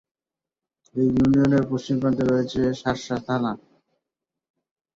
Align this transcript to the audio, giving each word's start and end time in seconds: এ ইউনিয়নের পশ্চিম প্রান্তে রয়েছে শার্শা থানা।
এ 0.95 1.01
ইউনিয়নের 1.07 1.63
পশ্চিম 1.71 1.95
প্রান্তে 2.01 2.23
রয়েছে 2.25 2.61
শার্শা 2.81 3.17
থানা। 3.25 3.51